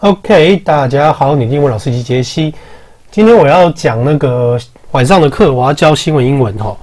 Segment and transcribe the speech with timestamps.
[0.00, 2.54] OK，大家好，你英文老师机杰西。
[3.10, 4.60] 今天我要讲那个
[4.90, 6.76] 晚上的课，我要教新闻英文哈。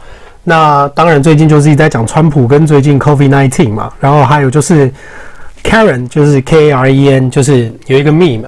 [0.43, 4.91] 那当然，最近就是一直在讲川普跟最近 COVID-19 嘛，然后还有就是
[5.63, 8.45] Karen，就是 K-A-R-E-N，就是有一个 meme，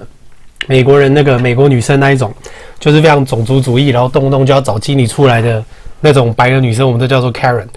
[0.65, 2.33] 美国人那个美国女生那一种，
[2.79, 5.63] 就是非常种族主义，然后动不动就要找经理出来的
[6.01, 7.67] 那种白人女生，我们都叫做 Karen。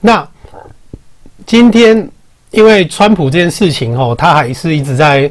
[0.00, 0.26] 那
[1.46, 2.10] 今天
[2.50, 5.30] 因为川普这件事情哦，他还是一直在。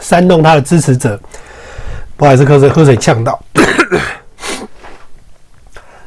[0.00, 1.20] 煽动他的支持者，
[2.16, 3.38] 不好意思，喝水喝水呛到。